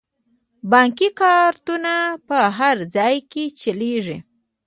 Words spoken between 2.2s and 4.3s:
په هر ځای کې چلیږي.